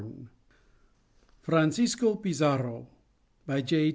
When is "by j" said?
3.45-3.89